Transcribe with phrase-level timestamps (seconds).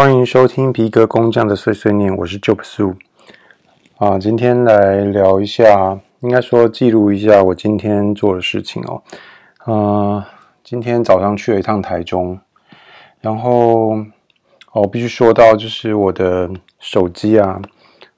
[0.00, 2.96] 欢迎收听皮革工匠的碎碎念，我是 Job Su
[3.98, 9.02] 啊，今天来聊一下，应该说记录一下我今天做的事情哦。
[9.66, 10.24] 呃，
[10.64, 12.40] 今天早上去了一趟台中，
[13.20, 13.98] 然后
[14.72, 17.60] 哦，必须说到就是我的手机啊，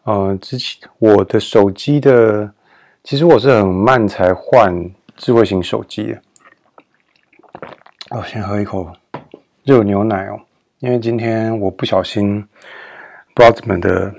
[0.05, 2.53] 呃，之前我的手机的，
[3.03, 6.23] 其实我是很慢才换智慧型手机的。
[8.11, 8.93] 哦，先喝一口
[9.65, 10.39] 热牛奶哦，
[10.83, 12.43] 因为今天我不小心
[13.35, 14.13] 不知道怎么的，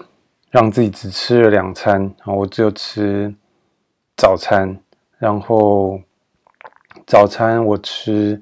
[0.49, 3.35] 让自己只吃了两餐，然后我只有吃
[4.15, 4.79] 早餐，
[5.17, 5.99] 然后
[7.05, 8.39] 早餐我吃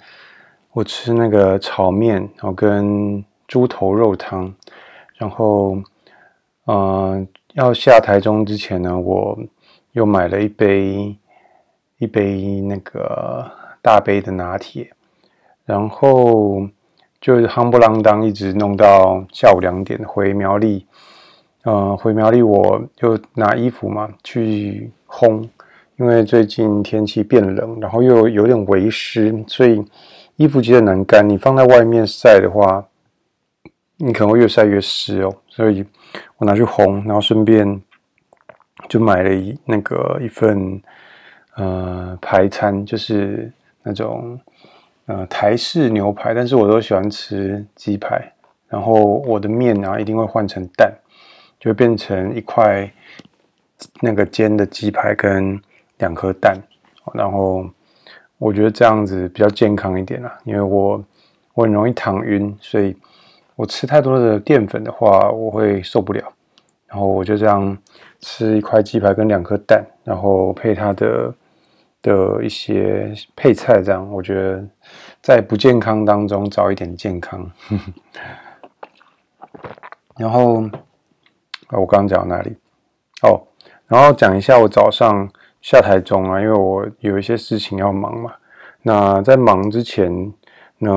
[0.72, 4.54] 我吃那个炒面，然后跟猪头肉汤，
[5.16, 5.82] 然后
[6.66, 9.36] 嗯、要下台中之前呢，我
[9.94, 11.18] 又买了一杯
[11.98, 14.94] 一杯那个大杯的拿铁。
[15.66, 16.68] 然后
[17.22, 20.84] 就是夯不啷当，一直弄到下午两点回苗栗。
[21.64, 25.48] 呃，回苗栗我就拿衣服嘛去烘，
[25.98, 29.86] 因为最近天气变冷，然后又有点微湿，所以
[30.38, 31.30] 衣服其实难干。
[31.30, 32.84] 你放在外面晒的话，
[33.98, 35.32] 你可能会越晒越湿哦。
[35.48, 35.86] 所以
[36.38, 37.80] 我拿去烘，然后顺便
[38.90, 40.82] 就买了一那个一份
[41.56, 44.40] 呃排餐，就是那种。
[45.08, 48.32] 呃，台式牛排，但是我都喜欢吃鸡排。
[48.70, 48.94] 然后
[49.26, 50.94] 我的面啊，一定会换成蛋，
[51.60, 52.90] 就会变成一块
[54.00, 55.60] 那个煎的鸡排跟
[55.98, 56.58] 两颗蛋。
[57.14, 57.68] 然后
[58.38, 61.04] 我觉得这样子比较健康一点啦，因为我
[61.56, 62.96] 我很容易躺晕，所以
[63.56, 66.24] 我吃太多的淀粉的话，我会受不了。
[66.88, 67.78] 然后我就这样
[68.22, 71.34] 吃一块鸡排跟两颗蛋，然后配它的。
[72.02, 74.64] 的一些配菜，这样我觉得
[75.22, 77.50] 在不健康当中找一点健康。
[80.18, 80.64] 然后
[81.70, 82.56] 我刚刚讲到哪里？
[83.24, 83.42] 哦，
[83.88, 85.30] 然后讲一下我早上
[85.62, 88.34] 下台中啊，因为我有一些事情要忙嘛。
[88.84, 90.34] 那在忙之前
[90.80, 90.90] 呢，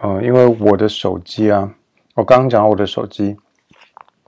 [0.00, 1.72] 呃，因为我的手机啊，
[2.14, 3.36] 我刚刚讲我的手机，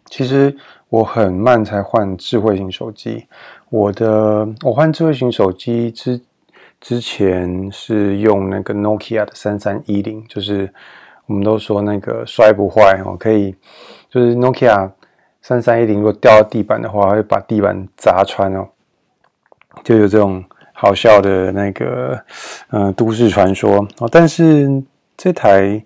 [0.07, 0.57] 其实。
[0.93, 3.27] 我很慢才换智慧型手机。
[3.73, 6.21] 我的我换智慧型手机之
[6.79, 10.71] 之前是用那个 Nokia 的三三一零，就是
[11.25, 13.55] 我们都说那个摔不坏哦，可以
[14.11, 14.91] 就是 Nokia
[15.41, 18.69] 三三一零如果掉到地板的话，会把地板砸穿哦，
[19.83, 20.45] 就有这种
[20.75, 22.23] 好笑的那个
[22.69, 24.09] 呃都市传说哦。
[24.13, 24.69] 但是
[25.17, 25.83] 这台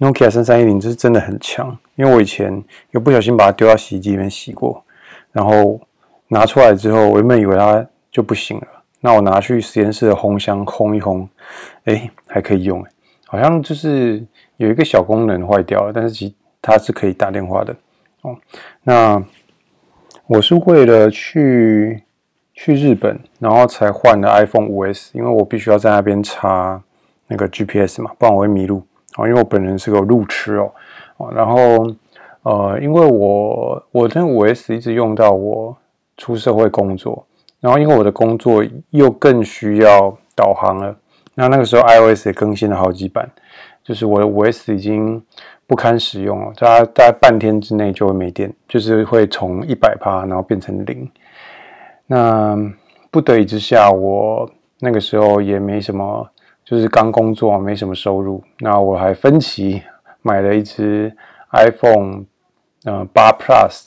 [0.00, 1.78] Nokia 三三一零是真的很强。
[1.94, 4.84] 因为我以前有不小心把它丢到洗衣机里面洗过，
[5.30, 5.80] 然后
[6.28, 8.66] 拿出来之后，我原本以为它就不行了。
[9.00, 11.26] 那我拿去实验室的烘箱烘一烘，
[11.84, 12.84] 哎，还可以用，
[13.26, 14.24] 好像就是
[14.56, 17.74] 有一个小功能坏掉了，但是其它是可以打电话的
[18.22, 18.36] 哦。
[18.82, 19.22] 那
[20.26, 22.02] 我是为了去
[22.52, 26.82] 去日本，然后才换了 iPhone 5S，因为我必须要在那边插
[27.28, 28.82] 那个 GPS 嘛，不然我会迷路
[29.16, 29.28] 哦。
[29.28, 30.72] 因为我本人是个路痴哦。
[31.34, 31.86] 然后，
[32.42, 35.76] 呃，因为我我这五 S 一直用到我
[36.18, 37.26] 出社会工作，
[37.58, 40.94] 然后因为我的工作又更需要导航了，
[41.34, 43.26] 那那个时候 iOS 也更新了好几版，
[43.82, 45.22] 就是我的五 S 已经
[45.66, 51.10] 不堪使用了，大概大概半天之内就会没电，就是会从一百趴然后变成零。
[52.06, 52.54] 那
[53.10, 54.46] 不得已之下，我
[54.80, 56.28] 那个时候也没什么，
[56.64, 59.82] 就是刚工作没什么收入，那我还分期。
[60.20, 61.14] 买了一只
[61.52, 62.24] iPhone，
[62.84, 63.86] 呃，八 Plus，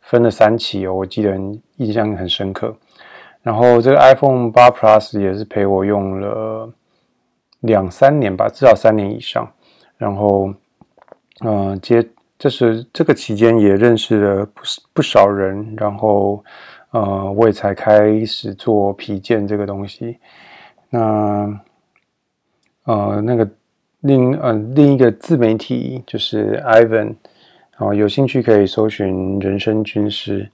[0.00, 1.36] 分了三期哦，我记得
[1.84, 2.74] 印象很深刻。
[3.42, 6.72] 然后这个 iPhone 八 Plus 也是陪我用了
[7.60, 9.50] 两三年吧，至少三年以上。
[9.96, 10.52] 然后，
[11.40, 12.06] 呃，接
[12.38, 14.62] 这是这个期间也认识了不
[14.92, 16.44] 不少人，然后，
[16.90, 20.18] 呃，我也才开始做皮件这个东西。
[20.90, 21.60] 那，
[22.84, 23.48] 呃，那个。
[24.04, 27.14] 另呃另一个自媒体就是 Ivan，
[27.78, 30.50] 哦，有兴趣可以搜寻人生军师。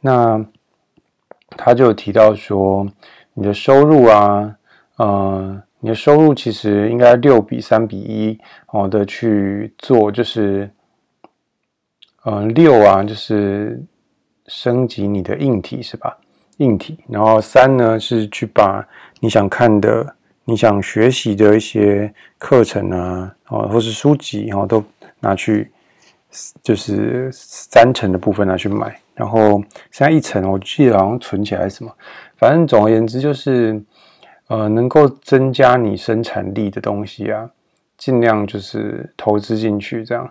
[0.00, 0.40] 那
[1.56, 2.86] 他就提到说，
[3.34, 4.56] 你的收入啊，
[4.96, 8.38] 呃，你的收入其实应该六比三比一
[8.68, 10.70] 哦的去做，就是
[12.24, 13.82] 呃六啊，就是
[14.46, 16.18] 升级你的硬体是吧？
[16.58, 18.86] 硬体，然后三呢是去把
[19.20, 20.14] 你想看的。
[20.44, 24.82] 你想学习的一些课程啊，哦，或是书籍，然后都
[25.20, 25.70] 拿去，
[26.64, 31.92] 就是三层的部分拿去买，然后现在一层，我记得好像存起来什么，
[32.36, 33.80] 反正总而言之就是，
[34.48, 37.48] 呃，能够增加你生产力的东西啊，
[37.96, 40.28] 尽量就是投资进去这样。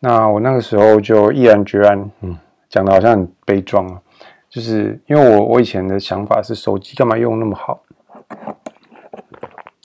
[0.00, 2.36] 那我那个时候就毅然决然，嗯，
[2.68, 4.02] 讲的好像很悲壮啊，
[4.50, 7.80] 就是因为我我以前的想法是手机干嘛用那么好，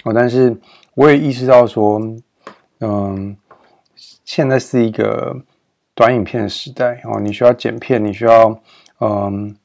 [0.03, 0.57] 哦，但是
[0.95, 2.01] 我也意识到说，
[2.79, 3.37] 嗯，
[4.25, 5.37] 现在是一个
[5.97, 8.61] 短影片的时代哦，你需要剪片，你需要
[8.99, 9.57] 嗯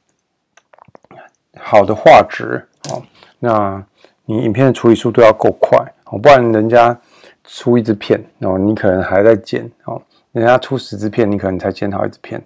[1.59, 3.03] 好的画质哦，
[3.39, 3.85] 那
[4.25, 6.99] 你影片的处理速度要够快哦，不然人家
[7.45, 10.01] 出一支片哦，你可能还在剪哦。
[10.33, 12.43] 人家出十支片，你可能才剪好一支片。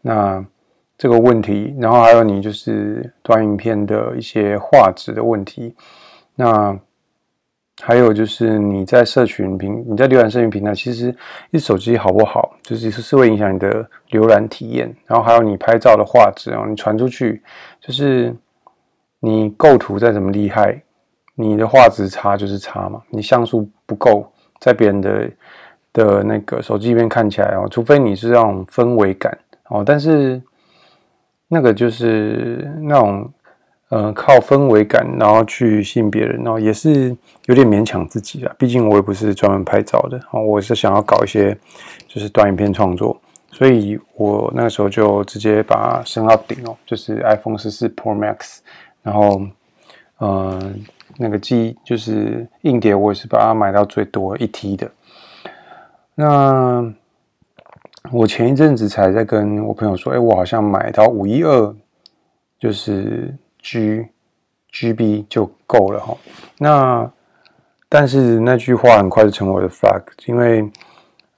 [0.00, 0.44] 那
[0.96, 5.76] 这个问题，然后还有你就是短影片的一些画质的问题。
[6.34, 6.76] 那
[7.82, 11.14] 还有就是你在社群平，你在浏览社群平台，其实
[11.50, 14.94] 一手机好不好，就是是会影响你的浏览体验。
[15.06, 17.42] 然后还有你拍照的画质哦，你传出去，
[17.80, 18.34] 就是
[19.20, 20.82] 你构图再怎么厉害，
[21.34, 23.02] 你的画质差就是差嘛。
[23.10, 25.30] 你像素不够，在别人的。
[25.94, 29.36] 的那个手机里面看起来哦，除非你是那种氛围感
[29.70, 30.40] 哦，但是
[31.48, 33.28] 那个就是那种
[33.88, 38.54] 呃靠氛围感然后去吸引别人然后，也是有点勉强自己啊。
[38.58, 41.56] 毕竟我也不是专门拍照的哦，我是想要搞一些
[42.06, 43.18] 就是短影片创作，
[43.50, 48.58] 所以我那个时候就直接把它升到顶哦，就是 iPhone 十四 Pro Max，
[49.02, 49.40] 然后
[50.18, 50.72] 呃
[51.16, 54.90] 那个机就是硬碟，我也是把它买到最多一 T 的。
[56.14, 56.92] 那
[58.12, 61.74] 我前一阵子才在跟我朋友说，哎，我好像买到五一二，
[62.58, 64.06] 就是 G
[64.72, 66.16] G B 就够了哈。
[66.58, 67.10] 那
[67.88, 70.68] 但是那句话很快就成为我的 flag，因为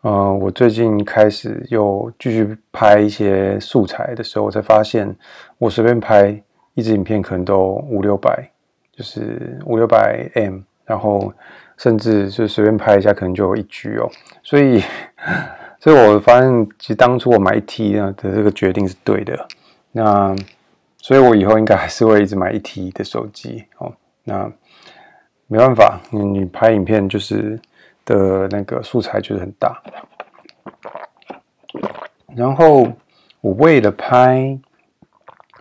[0.02, 5.17] 呃，我最近开始又继续拍一些素材的时候，我才发现
[5.58, 6.43] 我随便拍
[6.75, 8.50] 一支影片可能都五六百，
[8.93, 11.32] 就是五六百 M，然后。
[11.81, 14.06] 甚至就随便拍一下，可能就有一 G 哦。
[14.43, 14.82] 所以，
[15.81, 19.49] 所以我发现，其实当初我买一 T 的这个决定是对的。
[19.90, 20.37] 那，
[21.02, 23.93] 所以我以后应该还是会一直买一 T 的手机哦。
[24.25, 24.50] 那
[25.47, 27.61] 没办法，你你拍影片就是
[28.05, 29.82] 的那个素材就是很大。
[32.37, 32.91] 然后
[33.41, 34.58] 我为了拍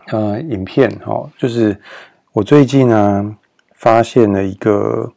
[0.08, 1.80] 呃影片哦，就是
[2.32, 3.36] 我最近呢
[3.74, 5.12] 发现了一个。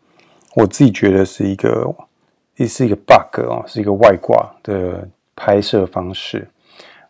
[0.55, 1.91] 我自己觉得是一个，
[2.57, 6.47] 也是一个 bug 哦，是一个外挂的拍摄方式。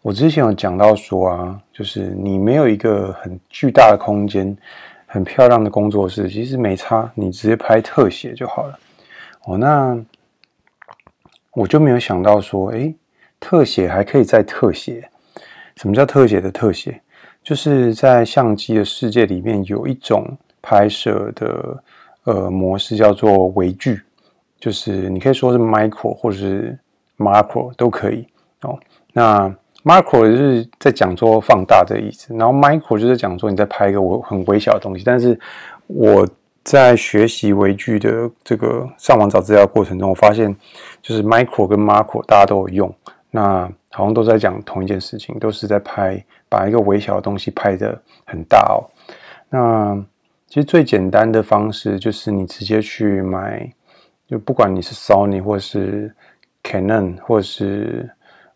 [0.03, 4.55] 我之前有讲到说啊，就是你没有一个很巨大的空间，
[5.07, 8.77] 很漂亮的工作室，其实没差，你直接拍特写就好了。
[9.45, 9.97] 哦，那
[11.53, 12.94] 我就没有想到说，诶，
[13.39, 15.09] 特写还可以再特写。
[15.77, 17.01] 什么叫特写的特写？
[17.41, 21.83] 就是在相机的世界里面有一种拍摄的。
[22.25, 24.01] 呃，模式叫做微距，
[24.57, 26.79] 就是你可以说是 micro 或者是
[27.17, 28.25] macro 都可以
[28.61, 28.79] 哦。
[29.11, 29.53] 那
[29.83, 35.03] macro 就是在讲说放大的意思，然后 micro 就是讲说你在拍一个我很微小的东西。
[35.06, 35.38] 但是
[35.88, 36.27] 我
[36.63, 40.56] 在学习微距的这个上网找资料过程中，我发现
[41.01, 42.95] 就是 micro 跟 macro 大家都有用，
[43.31, 48.88] 那好像都在讲同一件事情，都是在拍把一个微小的东西拍得很大哦。
[49.50, 50.01] 那
[50.47, 53.69] 其实最简单的方式就是你直接去买，
[54.27, 56.15] 就不管你是 Sony 或是
[56.63, 58.09] Canon 或是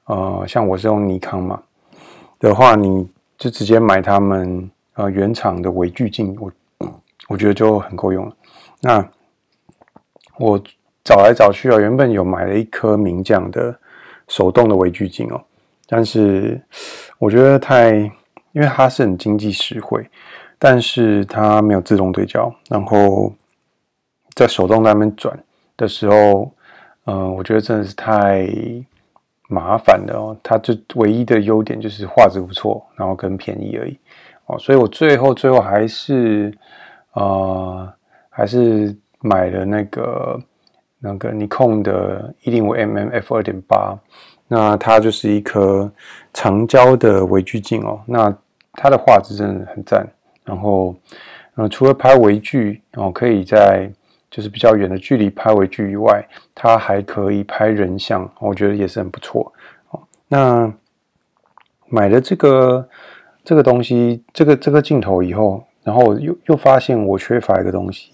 [0.08, 1.62] 呃，像我是用尼康嘛
[2.40, 6.52] 的话，你就直接买他们呃原厂的微距镜，我
[7.30, 8.36] 我觉得就很够用了。
[8.82, 9.10] 那
[10.38, 10.62] 我
[11.04, 13.80] 找来找去啊，原本有买了一颗名将的
[14.28, 15.42] 手动的微距镜哦，
[15.88, 16.62] 但是
[17.20, 17.92] 我觉得太，
[18.52, 20.10] 因为它是很经济实惠。
[20.60, 23.32] 但是它没有自动对焦，然后
[24.34, 25.38] 在手动那边转
[25.78, 26.52] 的时候，
[27.06, 28.50] 嗯、呃，我觉得真的是太
[29.48, 30.36] 麻烦的哦。
[30.44, 33.98] 它就唯一的优点就是画质不错，然后跟便宜而已
[34.46, 34.58] 哦。
[34.60, 36.54] 所以我最后最后还是
[37.14, 37.92] 呃
[38.30, 40.40] 还是买了那个
[41.00, 43.98] 那个尼康的一零五 mm f 二点八，
[44.48, 45.92] 那它就是一颗
[46.34, 48.00] 长焦的微距镜哦。
[48.06, 48.36] 那
[48.74, 50.08] 它的画质真的很赞。
[50.46, 50.96] 然后，
[51.56, 53.92] 呃，除了拍微距哦，可以在
[54.30, 59.52] 就是比较远的距离拍微距以外，它还可以拍人像，我觉得也是很不错
[59.90, 60.02] 哦。
[60.28, 60.72] 那
[61.88, 62.88] 买了这个
[63.44, 68.12] 这个东西，这个这个镜头以后，然后又又发现我缺乏一个东西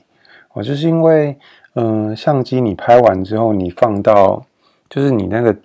[0.53, 1.37] 哦，就是因为
[1.75, 4.45] 嗯、相机你拍完之后，你放到
[4.89, 5.55] 就是你那个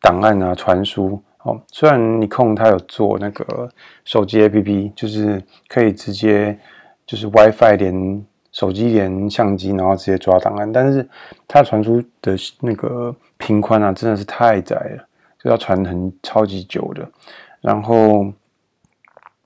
[0.00, 1.22] 档案啊传输。
[1.44, 3.68] 哦，虽然你控它有做那个
[4.04, 6.58] 手机 APP，就是可以直接
[7.06, 11.06] 就是 WiFi 连手机连相机，然后直接抓档案，但是
[11.48, 15.04] 它传输的那个频宽啊，真的是太窄了，
[15.42, 17.04] 就要传很超级久的。
[17.60, 18.24] 然后，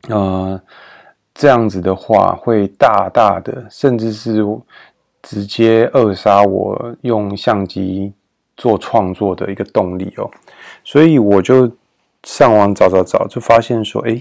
[0.08, 0.60] 呃，
[1.32, 4.44] 这样子的话会大大的，甚至是
[5.22, 8.12] 直接扼杀我用相机
[8.58, 10.30] 做创作的一个动力哦。
[10.84, 11.70] 所以我就
[12.24, 14.20] 上网找找找，就发现说，哎，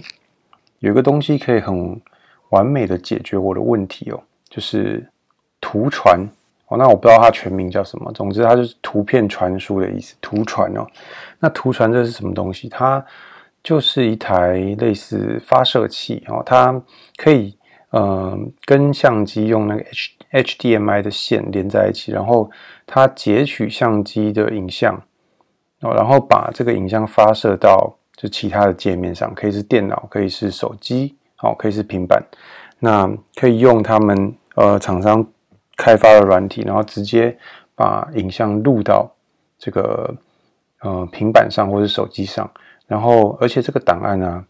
[0.80, 2.00] 有个东西可以很
[2.52, 5.08] 完美的解决我的问题哦，就是
[5.60, 6.28] 图传。
[6.70, 10.86] 哦，那我不知道它全名叫什么，总之它就是图片传输的意思，图传哦。
[11.40, 12.68] 那图传这是什么东西？
[12.68, 13.06] 它
[13.64, 16.82] 就是一台类似发射器哦，它
[17.16, 17.58] 可以
[17.92, 19.82] 呃跟相机用那个
[20.32, 22.52] H HDMI 的线连在一起，然后
[22.86, 24.94] 它截取相机的影像
[25.80, 32.22] 哦，然后把这个影像发射到就其他的界面上，可以是电脑，可以是手机，哦，可以是平板，
[32.80, 35.26] 那可以用他们呃厂商。
[35.80, 37.38] 开发的软体，然后直接
[37.76, 39.08] 把影像录到
[39.60, 40.12] 这个
[40.82, 42.50] 呃平板上或者手机上，
[42.88, 44.44] 然后而且这个档案呢、啊，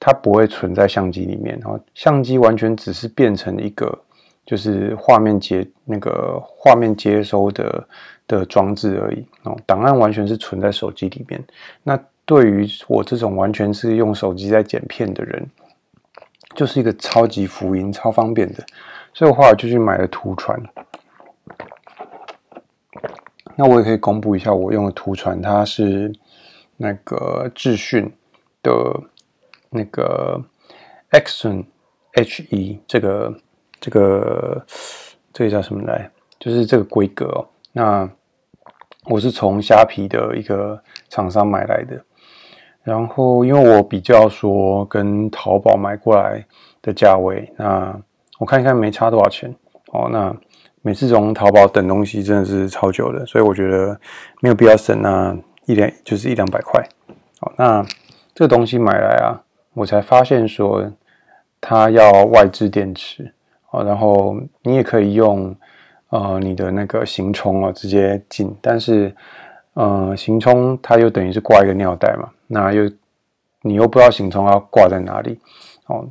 [0.00, 3.96] 它不会存在相机里面，然后相机完全只是变成一个
[4.44, 7.88] 就是画面接那个画面接收的
[8.26, 11.40] 的装置而已哦，档案完全是存在手机里面。
[11.84, 15.48] 那对于我这种完全是用手机在剪片的人，
[16.56, 18.64] 就是一个超级福音，超方便的。
[19.14, 20.60] 所以我后来就去买了图传，
[23.54, 26.12] 那我也可以公布一下我用的图传，它是
[26.76, 28.12] 那个智讯
[28.62, 28.72] 的
[29.70, 30.42] 那个
[31.12, 31.64] Axon
[32.12, 33.34] HE 这个
[33.80, 34.66] 这个
[35.32, 36.10] 这个叫什么来？
[36.38, 37.48] 就是这个规格哦。
[37.72, 38.10] 那
[39.04, 42.04] 我是从虾皮的一个厂商买来的，
[42.86, 46.42] 然后因为我比较说跟淘宝买过来
[46.80, 47.94] 的价位，那。
[48.38, 49.50] 我看一看没差多少钱
[49.92, 50.10] 哦。
[50.12, 50.30] 那
[50.82, 53.98] 每次从淘宝等东西真的是超久的，所以我觉得
[54.42, 56.86] 没有必要省那一两就是一两百块。
[57.40, 57.82] 好，那
[58.34, 59.40] 这个东西买来啊，
[59.72, 60.84] 我才发现说
[61.62, 63.32] 它要外置电池
[63.70, 65.56] 哦，然后你也可以用
[66.10, 69.16] 呃你的那个行充啊直接进，但是
[69.72, 72.90] 呃行充它又等于是挂一个尿袋嘛，那又
[73.62, 75.40] 你又不知道行充要挂在哪里
[75.86, 76.08] 哦。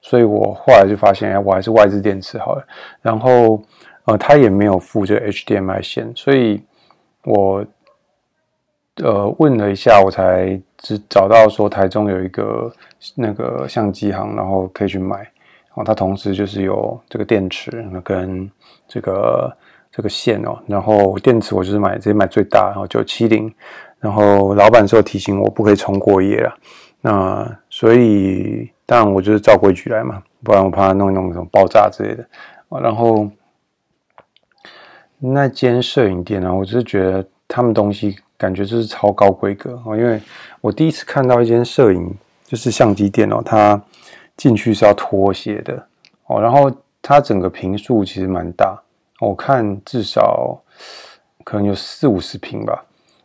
[0.00, 2.66] 所以我后来就发现，哎，我还是外置电池好了。
[3.00, 3.62] 然后，
[4.04, 6.62] 呃，它也没有附这 HDMI 线，所以
[7.24, 7.64] 我
[8.96, 12.70] 呃问了一下，我才只找到说台中有一个
[13.14, 15.16] 那个相机行，然后可以去买。
[15.18, 17.70] 然后它同时就是有这个电池
[18.04, 18.50] 跟
[18.86, 19.56] 这个
[19.90, 20.62] 这个线哦。
[20.66, 23.50] 然后电池我就是买直接买最大，然后九七零。
[24.04, 26.54] 然后老板说提醒我不可以重过夜了。
[27.00, 28.70] 那所以。
[28.86, 32.28] 当然，我就是照规矩来嘛，不然我怕弄一弄什么爆炸之类的。
[32.82, 33.26] 然后
[35.18, 40.20] 那间摄影店呢，我就是觉得他们东西感觉就是超高规格哦，因为
[40.60, 43.82] 我第一次看到一间摄影就是相机店哦，它
[44.36, 45.82] 进去是要脱鞋的
[46.26, 46.70] 哦，然后
[47.00, 48.78] 它整个坪数其实蛮大，
[49.18, 50.60] 我看至少
[51.42, 52.84] 可能有四五十坪吧，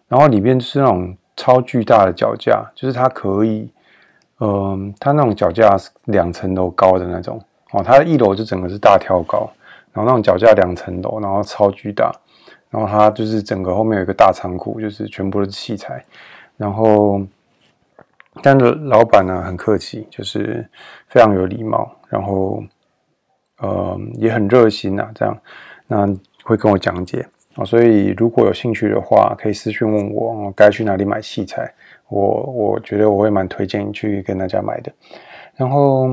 [0.10, 3.72] 然后里面是那种超巨大的脚架，就是它可以。
[4.42, 7.44] 嗯，它那种脚架是两层楼高的那种。
[7.72, 9.51] 哦，它一楼就整个是大挑高，
[9.92, 12.10] 然后那种脚架两层楼，然后超巨大，
[12.70, 16.01] 然后它就是整个后面有一个大仓库，就是全部都是器材，
[16.56, 17.22] 然后
[18.42, 20.66] 但是老板呢很客气，就是
[21.10, 22.63] 非常有礼貌，然后
[23.62, 25.38] 嗯也很热心呐，这样。
[25.86, 26.08] 那
[26.46, 27.28] 会跟我讲解。
[27.60, 31.70] 啊，所以如果有兴趣的话，可以私讯问我，该去哪里买器材。
[32.08, 34.92] 我我觉得我会蛮推荐去跟大家买的，
[35.56, 36.08] 然后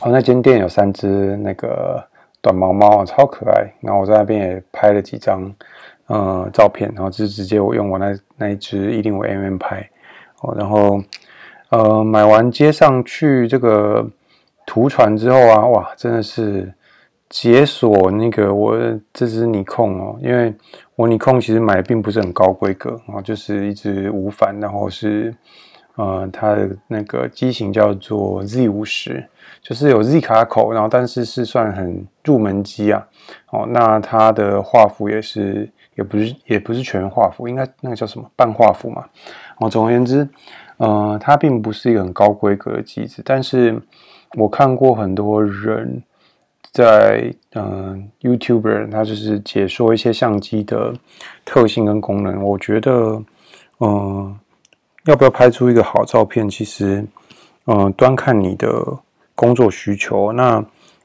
[0.00, 2.02] 哦，那间店有三只那个
[2.40, 3.70] 短毛猫啊，超可爱。
[3.80, 5.54] 然后我在那边也拍了几张
[6.06, 9.88] 呃照片，然后就直接我用我那那一只一零五 mm 拍
[10.40, 11.00] 哦，然后
[11.68, 14.04] 呃买完接上去这个
[14.66, 16.72] 图传之后啊，哇，真的是。
[17.30, 18.78] 解锁那个我
[19.12, 20.54] 这支尼控哦，因为
[20.94, 25.34] 我尼控其实买的并不是很高规格啊，就是一支无反，然后是
[25.96, 29.26] 呃它的那个机型叫做 Z 五十，
[29.60, 33.04] 就是有 Z 卡口，然后但是是算很入门机啊。
[33.50, 39.04] 哦，那它的画幅也是也不是也不是全画幅，应该那个叫什么半画幅嘛。
[39.58, 40.28] 哦，总而言之，
[40.76, 43.80] 呃，它并不是一个很高规格的机子，但是
[44.38, 46.00] 我看过很多人。
[46.74, 50.92] 在嗯，YouTuber 他就是解说一些相机的
[51.44, 52.42] 特性跟功能。
[52.42, 53.22] 我觉得，
[53.78, 54.36] 嗯，
[55.04, 57.06] 要不要拍出一个好照片，其实，
[57.66, 58.68] 嗯，端看你的
[59.36, 60.32] 工作需求。
[60.32, 60.64] 那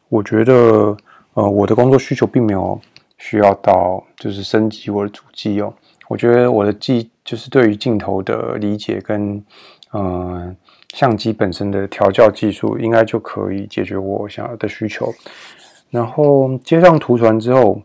[0.10, 0.98] 我觉得，
[1.36, 2.82] 呃，我的工作需求并没有
[3.20, 5.72] 需要到就是升级我的主机哦。
[6.08, 9.46] 我觉得我的技就是对于镜头的理解跟
[9.94, 10.56] 嗯、
[10.94, 15.14] 相机本身的调校技术，应该就可以解决我想要的需求。
[15.90, 17.82] 然后接上图传之后，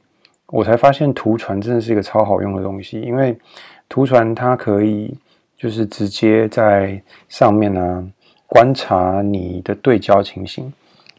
[0.47, 3.37] 我才发现图传真的是一个超好用的东西，因为
[3.89, 5.17] 图传它可以
[5.57, 8.05] 就是直接在上面呢、啊、
[8.47, 10.73] 观察你的对焦情形。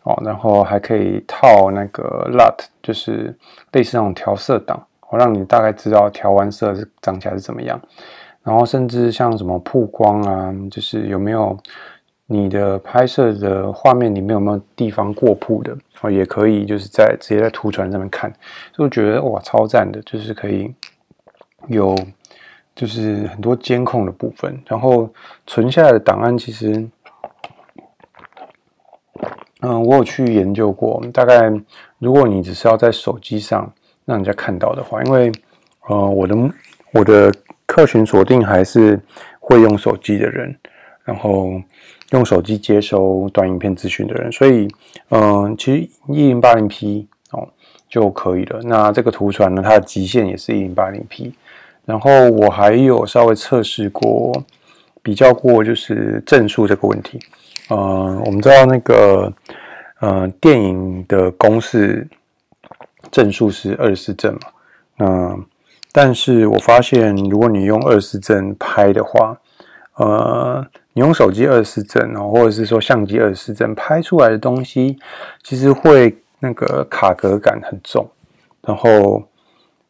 [0.04, 3.36] 哦，然后还可以套那个 LUT，就是
[3.72, 7.82] 类似那种调色档，我让你大概知道调完色是长起来是怎么样。
[8.46, 11.58] 然后甚至像什么曝光啊，就是有没有
[12.28, 18.32] 你的拍摄的画面里面有没有地方过曝的，哦，也可以就是在直接在图传上面看，
[18.72, 20.74] 就觉得哇超赞的，就是可以
[21.68, 21.94] 有
[22.74, 25.10] 就是很多监控的部分，然后
[25.46, 26.88] 存下来的档案其实。
[29.62, 31.04] 嗯，我有去研究过。
[31.12, 31.52] 大概
[31.98, 33.68] 如果你只是要在手机上
[34.04, 35.32] 让人家看到的话，因为
[35.88, 36.36] 呃，我的
[36.92, 37.34] 我的
[37.75, 38.98] 客群锁定还是
[39.38, 40.55] 会用手机的人，
[41.03, 41.62] 然后
[42.12, 44.65] 用手机接收短影片资讯的人，所以
[45.10, 47.46] 嗯、其实一零八零 P 哦
[47.89, 48.62] 就可以了。
[48.63, 51.34] 那这个图传呢，它的极限也是一零八零 P。
[51.84, 54.32] 然后我还有稍微测试过，
[55.03, 57.20] 比较过就是帧数这个问题。
[57.72, 59.34] 嗯、我们知道那个
[60.00, 62.08] 呃电影的公式
[63.12, 64.39] 帧数是二十四帧嘛，
[64.96, 65.38] 那
[65.96, 69.40] 但是我发现如果你用二十帧拍的话，
[69.94, 74.98] 呃，你用手机二十帧哦，或者是说相机二十帧拍出来的东西，
[75.42, 78.06] 其实会那个卡格感很重，
[78.68, 79.24] 然后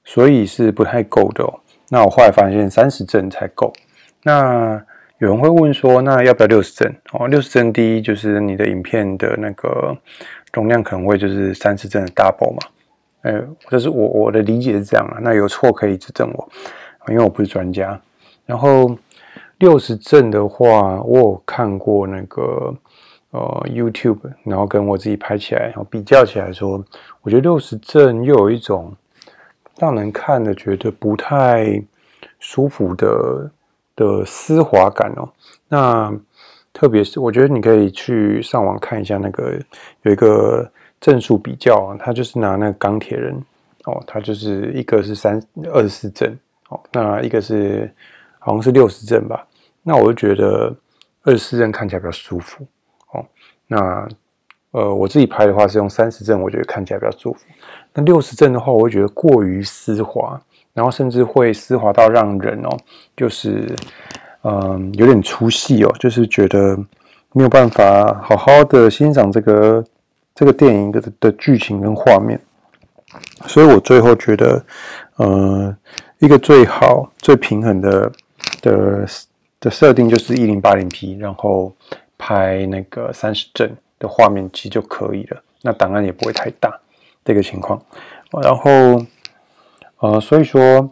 [0.03, 1.59] 所以是不太够的哦。
[1.89, 3.74] 那我后来发现三十帧才够，
[4.21, 4.79] 那。
[5.19, 6.93] 有人会问说，那要不要六十帧？
[7.13, 9.97] 哦，六十帧第一就是你的影片的那个
[10.51, 12.59] 容量可能会就是三十帧的 double 嘛。
[13.25, 15.17] 呃，这是我我的理解是这样啊。
[15.22, 16.50] 那有错可以指正我，
[17.10, 18.00] 因为我不是专家。
[18.46, 18.96] 然后
[19.58, 22.74] 六十帧的话，我有看过那个
[23.32, 26.83] 呃 YouTube，然后跟我自己拍起来，然后比较起来说，
[27.22, 28.96] 我觉得六十帧又有一种
[29.79, 31.83] 让人看的觉得不太
[32.40, 33.51] 舒服的。
[33.98, 35.29] 的丝滑感哦，
[35.70, 36.14] 那
[36.74, 39.57] 特别是我觉得你可以去上网看一下那个
[40.01, 43.36] 有一个帧数比较啊，他就是拿那个钢铁人
[43.86, 45.42] 哦，他就是一个是三
[45.74, 46.38] 二十四帧
[46.70, 47.92] 哦，那一个是
[48.40, 49.46] 好像是六十帧吧，
[49.84, 50.75] 那我就觉得
[51.24, 52.66] 二十四帧看起来比较舒服
[53.14, 53.25] 哦，
[53.68, 54.08] 那
[54.72, 57.40] 呃我自己拍的话是用三十帧，我觉得看起来比较舒服，
[57.94, 60.42] 那六十帧的话，我会觉得过于丝滑。
[60.74, 62.77] 然后甚至会丝滑到让人哦，
[63.16, 63.74] 就是
[64.42, 66.77] 嗯有点出戏哦，就是觉得
[67.31, 69.81] 没有办法好好的欣赏这个
[70.35, 72.39] 这个电影的的剧情跟画面，
[73.48, 74.63] 所以我最后觉得，
[75.15, 75.75] 呃，
[76.19, 78.11] 一个最好最平衡的
[78.61, 79.07] 的
[79.59, 81.74] 的设定就是一零八零 P，然后
[82.17, 86.79] 拍那个三十帧的画面其实就可以了，那档案也不会太大
[87.24, 87.81] 这个情况，
[88.43, 89.03] 然后。
[90.00, 90.91] 呃，所以说，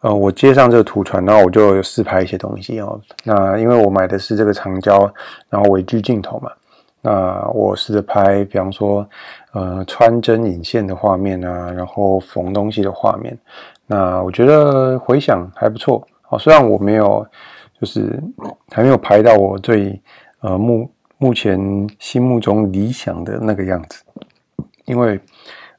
[0.00, 3.00] 呃，我接上这个图传，然后我就试拍一些东西哦。
[3.24, 5.12] 那因为我买的是这个长焦，
[5.48, 6.52] 然后微距镜头嘛，
[7.00, 9.08] 那我试着拍，比方说，
[9.52, 13.36] 呃，穿针引线的画面啊，然后缝东西的画面。
[13.86, 16.38] 那我觉得回响还不错哦。
[16.38, 17.26] 虽然我没有，
[17.80, 18.22] 就是
[18.70, 20.00] 还没有拍到我最
[20.40, 21.58] 呃目目前
[21.98, 24.02] 心目中理想的那个样子，
[24.84, 25.20] 因为。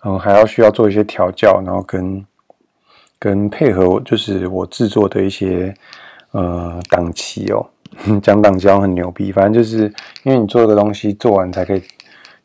[0.03, 2.25] 嗯，还要需要做一些调教，然后跟
[3.19, 5.71] 跟配合，就是我制作的一些
[6.31, 7.63] 呃档期哦。
[8.21, 9.91] 讲党交很牛逼，反正就是
[10.23, 11.81] 因为你做一个东西做完才可以，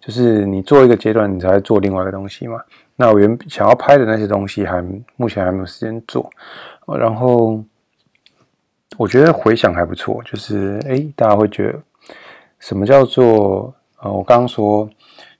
[0.01, 2.61] 就是你做一个阶段，你才会做另外一个东西嘛。
[2.97, 4.85] 那我原想要拍的那些东西还，
[5.17, 6.31] 目前还没有时间做。
[6.99, 7.63] 然后
[8.97, 11.79] 我觉得回响还不错，就是诶，大家会觉得
[12.59, 14.89] 什么叫做呃，我刚刚说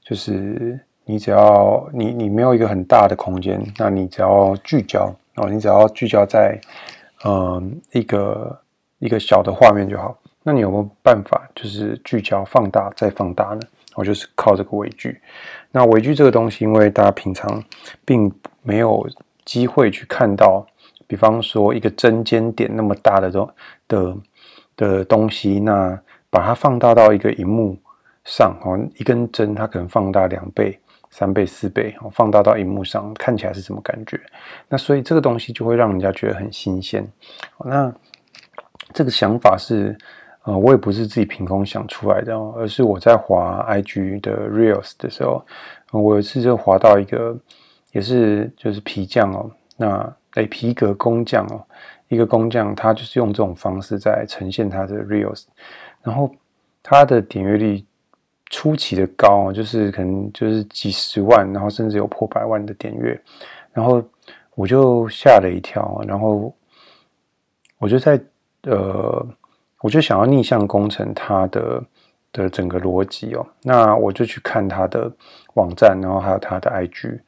[0.05, 0.79] 就是。
[1.09, 6.61] 你只要你你没有一个很大的空间，那你只要聚焦哦，你只要聚焦在
[7.25, 8.59] 嗯一个
[8.99, 10.17] 一个小的画面就好。
[10.43, 13.61] 那你有没有办法就是聚焦放大再放大呢？
[13.95, 15.21] 我就是靠这个微距。
[15.73, 17.63] 那微距这个东西，因为大家平常
[18.05, 18.33] 并
[18.63, 19.09] 没有
[19.45, 20.67] 机会去看到，
[21.07, 23.51] 比方说一个针尖点那么大的东
[23.89, 24.17] 的
[24.77, 25.99] 的东西，那
[26.31, 27.77] 把它放大到一个荧幕
[28.25, 30.79] 上哦，一根针它可能放大两倍。
[31.09, 34.21] 三倍、四倍，放大到荧幕上看起来是什么感觉？
[34.69, 37.07] 那所以这个东西就会让人家觉得很新鲜。
[37.65, 37.91] 那
[38.97, 39.95] 这个想法是，
[40.45, 45.45] 呃，我也不是自己凭空想出来的哦，而是我在滑 IG 的 Reels 的时候，
[45.93, 47.37] 我有一次就滑到一个，
[47.93, 51.63] 也是就是皮匠哦，那诶皮革工匠哦，
[52.09, 55.45] 一个工匠，他就是用这种方式在呈现他的 reels，
[56.03, 56.35] 然后
[56.83, 57.85] 他的点阅率
[58.47, 63.21] 出奇的高，就是可能就是几十万，然后甚至有破百万的点阅，
[63.75, 64.03] 然后
[64.55, 66.51] 我就吓了一跳，然后
[67.79, 68.19] 我就在
[68.67, 69.27] 呃，
[69.81, 71.83] 我就想要逆向工程它的。
[72.33, 75.11] 的整个逻辑哦，那我就去看他的
[75.55, 77.19] 网站，然后还有他的 IG，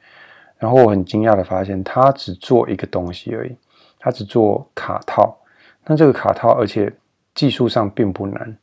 [0.59, 3.55] 然后我很惊讶的发现，他只做一个东西而已，
[3.97, 5.35] 他只做卡套。
[5.83, 6.93] 那这个卡套，而且
[7.33, 8.55] 技术上并不难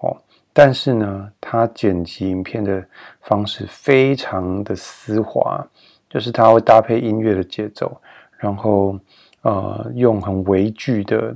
[0.00, 0.16] 哦，
[0.52, 2.84] 但是呢，他剪辑影片的
[3.20, 5.64] 方式非常的丝滑，
[6.10, 7.96] 就是他会搭配音乐的节奏，
[8.38, 8.98] 然后
[9.42, 11.32] 呃，用很微距的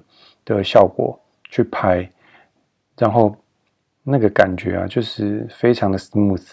[0.47, 2.09] 的效果去拍，
[2.97, 3.37] 然后。
[4.09, 6.51] 那个感觉啊，就是非常的 smooth，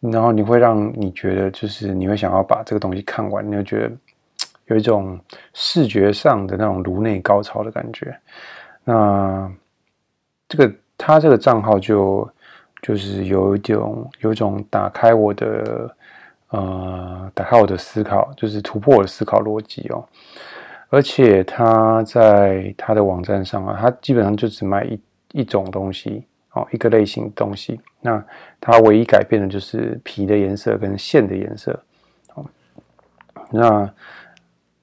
[0.00, 3.92] 然后你会让你觉得，就是你会想要把这个东西看完，你会觉得
[4.66, 5.16] 有一种
[5.54, 8.12] 视觉上的那种颅内高潮的感觉。
[8.82, 9.48] 那
[10.48, 12.28] 这个他这个账号就
[12.82, 15.96] 就是有一种有一种打开我的
[16.48, 20.04] 呃打开我的思考，就是突破我的思考逻辑哦。
[20.90, 25.00] 而且他在他的网站上啊，他基本上就只卖一
[25.32, 26.26] 一种东西。
[26.52, 28.20] 哦，一个类型的东西，那
[28.60, 31.80] 他唯一改变的就是皮的颜色跟线的颜色。
[32.34, 32.44] 哦，
[33.52, 33.88] 那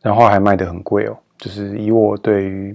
[0.02, 2.74] 然后还卖得很贵哦，就是以我对于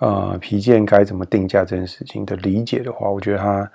[0.00, 3.70] 呃皮件该怎么定价这件事情的理解的话，我觉得他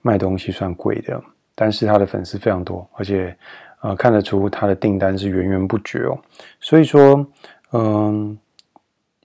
[0.00, 1.22] 卖东西算贵的，
[1.54, 3.36] 但是他的粉丝非常多，而且
[3.82, 6.18] 呃看得出他的订单是源源不绝哦。
[6.58, 7.22] 所以说，
[7.72, 8.38] 嗯。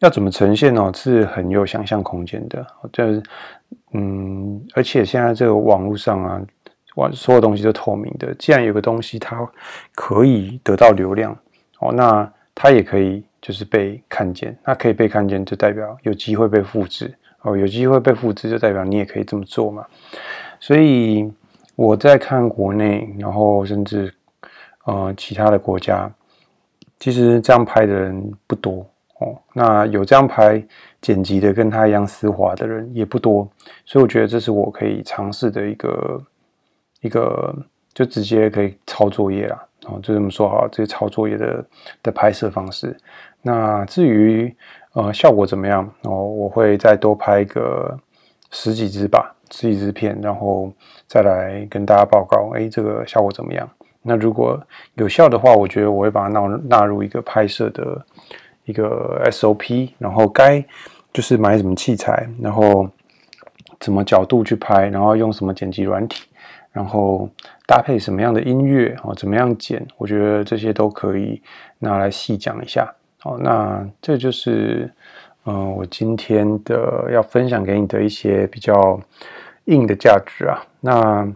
[0.01, 0.91] 要怎么呈现呢？
[0.95, 2.65] 是很有想象空间的。
[2.91, 3.23] 就是，
[3.93, 6.41] 嗯，而且现在这个网络上啊，
[6.95, 8.33] 网所有东西都透明的。
[8.35, 9.47] 既然有个东西它
[9.93, 11.37] 可以得到流量，
[11.79, 14.57] 哦，那它也可以就是被看见。
[14.65, 17.13] 那可以被看见，就代表有机会被复制。
[17.43, 19.85] 哦，有机会被复制，就代表你也可以这么做嘛。
[20.59, 21.31] 所以
[21.75, 24.11] 我在看国内，然后甚至
[24.85, 26.11] 呃其他的国家，
[26.99, 28.83] 其实这样拍的人不多。
[29.21, 30.61] 哦，那有这样拍
[30.99, 33.47] 剪辑的跟他一样丝滑的人也不多，
[33.85, 36.21] 所以我觉得这是我可以尝试的一个
[37.01, 37.55] 一个，
[37.93, 39.63] 就直接可以抄作业啦。
[39.85, 41.65] 哦，就这么说好，这些抄作业的
[42.01, 42.97] 的拍摄方式。
[43.43, 44.51] 那至于
[44.93, 47.95] 呃效果怎么样哦，我会再多拍个
[48.49, 50.71] 十几支吧，十几支片，然后
[51.05, 53.69] 再来跟大家报告，哎，这个效果怎么样？
[54.01, 54.59] 那如果
[54.95, 58.03] 有效的话，我觉得我会把它纳纳入一个拍摄的。
[58.65, 60.63] 一个 SOP，然后该
[61.13, 62.87] 就是买什么器材，然后
[63.79, 66.27] 怎么角度去拍，然后用什么剪辑软体，
[66.71, 67.29] 然后
[67.65, 71.41] 搭配什么样的音乐哦，怎么样剪，我觉得这些都可以
[71.79, 72.93] 拿来细讲一下。
[73.19, 74.91] 好，那这就是
[75.45, 78.99] 嗯、呃，我今天的要分享给你的一些比较
[79.65, 80.63] 硬的价值啊。
[80.79, 81.27] 那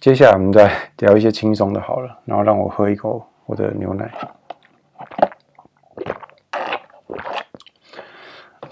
[0.00, 4.10] 接下来我们再聊一些轻松的，好了，然后让我喝一口我的牛奶。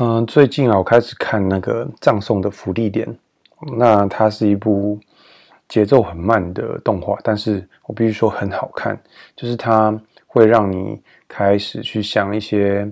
[0.03, 3.07] 嗯，最近啊，我开始看那个葬送的芙莉莲，
[3.77, 4.99] 那它是一部
[5.69, 8.99] 节奏很慢的动画，但是我必须说很好看，
[9.37, 9.95] 就是它
[10.27, 12.91] 会让你开始去想一些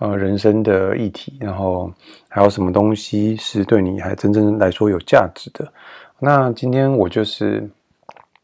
[0.00, 1.90] 呃人生的议题，然后
[2.28, 5.66] 还有什么东西是对你还真正来说有价值的。
[6.18, 7.66] 那今天我就是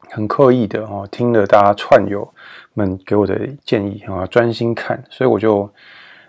[0.09, 2.27] 很刻意的哦，听了大家串友
[2.73, 5.71] 们给我的建议啊，专心看，所以我就。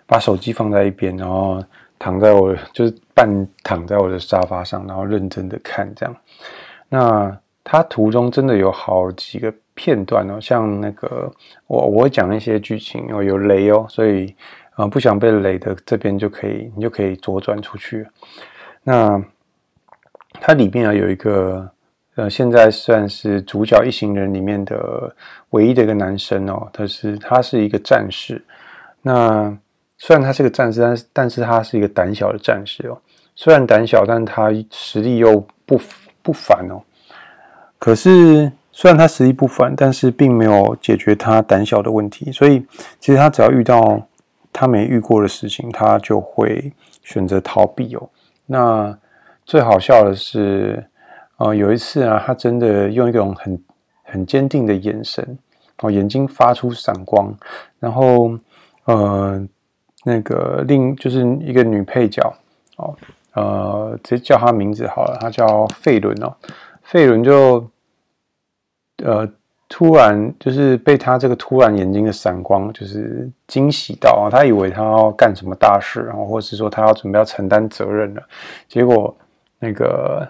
[0.07, 1.61] 把手机放在一边，然后
[1.99, 6.15] 躺在我就是半躺在我的沙发上，然后认真的看这样。
[6.87, 11.29] 那它途中真的有好几个片段哦，像那个
[11.67, 14.33] 我我会讲一些剧情哦，有雷哦，所以
[14.75, 18.07] 啊、不想被雷的这边就可以，你就可以左转出去。
[18.83, 19.21] 那
[20.39, 21.69] 它里面啊有一个
[22.15, 25.13] 呃，现在算是主角一行人里面的
[25.49, 28.41] 唯一的一个男生哦，他是他是一个战士，
[29.01, 29.57] 那。
[29.99, 32.97] 虽然他是个战士，但是但是他是一个胆小的战士哦。
[33.35, 35.79] 虽然胆小，但他实力又不
[36.21, 36.81] 不凡哦。
[37.79, 42.31] 可是虽然他实力不凡，但是并没有解决他胆小的问题。
[42.31, 42.65] 所以
[42.99, 43.99] 其实他只要遇到
[44.53, 46.71] 他没遇过的事情，他就会
[47.03, 48.09] 选择逃避哦。
[48.45, 48.95] 那
[49.45, 50.83] 最好笑的是，
[51.37, 53.63] 呃，有一次啊，他真的用一种很
[54.03, 55.37] 很坚定的眼神
[55.79, 57.35] 哦，眼睛发出闪光，
[57.79, 58.37] 然后
[58.85, 59.47] 呃。
[60.07, 62.21] 那个另就是一个女配角
[62.77, 62.95] 哦，
[63.33, 66.33] 呃，直接叫她名字好了，她叫费伦哦。
[66.81, 67.69] 费伦就
[69.03, 69.29] 呃
[69.67, 74.31] 突然就是被他这个突然眼睛的闪光，就是惊喜到啊！
[74.31, 78.23] 他以为他要干什么大事，然后或是说他要准备要承担责任了。
[78.69, 79.13] 结果
[79.59, 80.29] 那个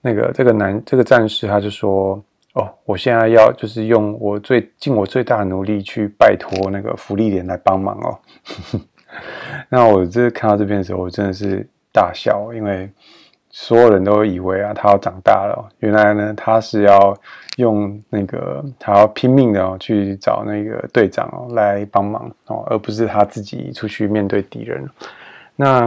[0.00, 2.20] 那个这个男这个战士他就说
[2.54, 8.18] ：“哦，我现在要就是用我最尽我最大的努力去拜托那个芙莉莲来帮忙哦。”
[9.68, 12.90] 那我这看到这边的时候，我真的是大笑，因为。
[13.54, 15.68] 所有人都以为啊，他要长大了。
[15.80, 17.14] 原来呢，他是要
[17.58, 24.88] 用那个，他要拼命的哦，去找那个队长来帮忙哦，而不是他自己出去面对敌人。
[25.54, 25.86] 那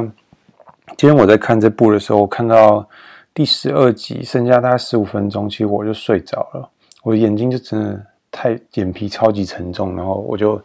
[0.95, 2.87] 今天我在看这部的时候，我看到
[3.33, 6.69] 第十二集，剩下大概十五分钟，其实我就睡着了。
[7.01, 10.63] 我的眼睛就真的太眼皮超级沉重，然后我就，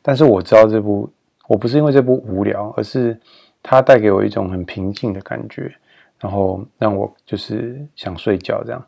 [0.00, 1.10] 但是我知道这部，
[1.48, 3.18] 我不是因为这部无聊，而是
[3.60, 5.74] 它带给我一种很平静的感觉。
[6.20, 8.84] 然后让我就是想睡觉这样，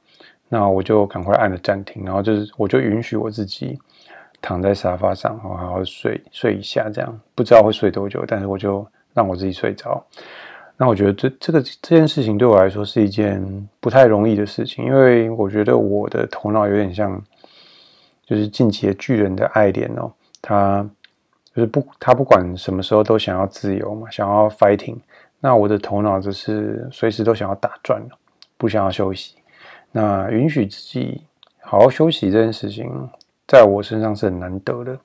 [0.49, 3.79] 那我就赶快按了暂停，然后就是我就允许我自己
[4.43, 10.05] 躺在沙发上，好好睡睡一下这样，不知道会睡多久，但是我就让我自己睡着。
[10.77, 13.41] 那我觉得这这个这件事情对我来说是一件
[13.79, 17.23] 不太容易的事情，因为我觉得我的头脑有点像
[18.27, 20.11] 就是进击的巨人的爱莲哦，
[20.43, 20.85] 他
[21.61, 24.97] 就是不他不管什么时候都想要自由嘛，想要 fighting。
[25.41, 28.19] 那我的头脑就是随时都想要打转了，
[28.57, 29.35] 不想要休息。
[29.93, 31.23] 那允许自己
[31.61, 32.91] 好好休息这件事情，
[33.47, 34.99] 在我身上是很难得的。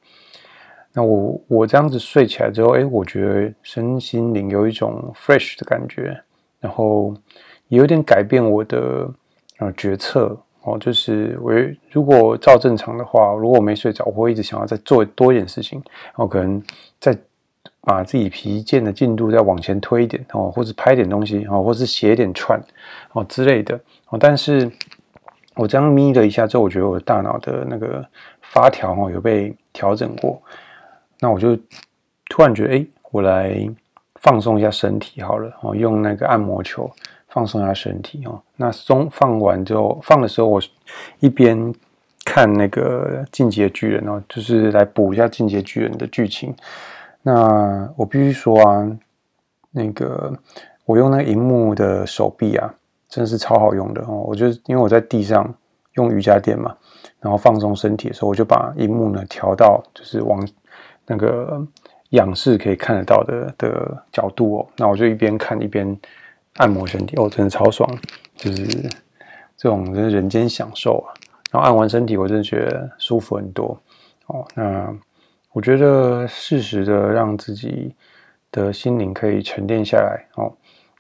[0.94, 6.18] 那我我这样子睡起来之后，哎，我觉得身心灵有一种 fresh 的感觉，
[6.62, 7.14] 然后
[7.68, 9.10] 也有点改变我的
[9.60, 10.78] 呃决策哦。
[10.78, 11.54] 就是我
[11.92, 16.62] 如果照正常的话，如果我没睡着，我会一直想要再做多一点事情，然后可能
[17.00, 17.18] 再。
[17.88, 22.60] 把自己疲倦的进度再往前推一点哦，或者拍点东西哦，或是写点串
[23.12, 24.18] 哦之类的哦。
[24.20, 24.68] 但是
[25.54, 28.04] 我这样眯了一下之后，我觉得我的大脑的那个
[28.42, 30.42] 发条哦有被调整过。
[31.20, 31.56] 那我就
[32.28, 33.56] 突然觉得，哎，我来
[34.16, 36.90] 放松一下身体好了哦，用那个按摩球
[37.36, 38.42] 放松一下身体哦。
[38.56, 40.62] 那松放完之后，放的时候我
[41.20, 41.74] 一边
[42.24, 46.56] 看那个《进阶巨人》哦，就是来补一下《进阶巨人》的剧情。
[47.22, 48.90] 那我必须说啊，
[49.70, 50.34] 那个
[50.86, 52.74] 我用那个荧幕的手臂啊，
[53.10, 54.24] 真是超好用的哦。
[54.26, 55.54] 我就因为我在地上
[55.96, 56.74] 用瑜伽垫嘛，
[57.20, 60.42] 然后放松身体的时候，我就把荧幕呢调到就是往
[61.06, 61.62] 那个
[62.12, 64.68] 仰视可以看得到的的角度哦。
[64.78, 65.86] 那我就一边看一边
[66.56, 67.90] 按摩身体哦，真的超爽，
[68.36, 68.66] 就是
[69.58, 71.14] 这种真是人间享受啊。
[71.52, 73.82] 然后按完身体，我真的觉得舒服很多
[74.28, 74.46] 哦。
[74.56, 74.96] 那。
[75.56, 77.96] 我觉得适时的让自己
[78.52, 80.52] 的心灵可以沉淀下来哦，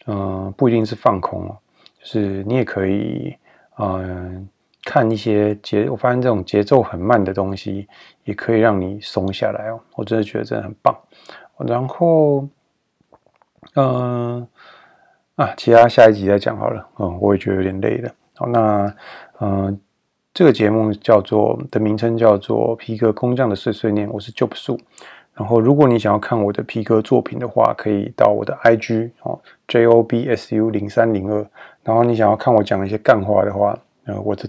[0.06, 1.58] 嗯、不一定是放空哦，
[2.00, 3.36] 就是你也可以
[3.78, 4.48] 嗯、
[4.86, 7.86] 看一些节，我发现这种节奏很慢的东西
[8.24, 10.98] 也可以让你松下来哦，我真的觉得真的很棒。
[11.58, 12.48] 然后
[13.74, 14.48] 嗯、
[15.36, 18.12] 啊，其他下一集再讲好了，嗯，我也觉得有点累了。
[18.36, 18.94] 好，那
[19.40, 19.80] 嗯。
[20.38, 24.78] 这个节目叫做的名称叫做皮革工匠的碎碎念，我是 Job Su。
[25.34, 31.38] 然后，如果你想要看我的皮革作品的话，可以到我的 IG 哦，J O B S U 零三零二。
[31.86, 34.44] 然后，你想要看我讲一些干话的话，呃，我的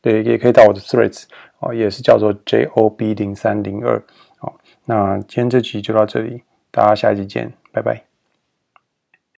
[0.00, 1.24] 对也可以到我的 Threads
[1.58, 4.00] 哦，也是叫做 J O B 零三零二。
[4.38, 8.13] 好，那今天这集就到这里，大家下一集见，拜拜。